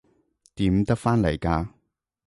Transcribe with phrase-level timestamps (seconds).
[0.55, 1.67] 點得返嚟㗎？